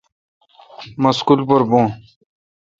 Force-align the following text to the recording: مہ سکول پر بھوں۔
مہ 1.01 1.11
سکول 1.17 1.39
پر 1.47 1.61
بھوں۔ 1.69 1.87